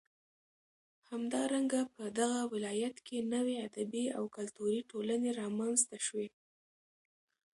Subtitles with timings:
[1.09, 6.29] همدارنگه په دغه ولايت كې نوې ادبي او كلتوري ټولنې رامنځ ته شوې.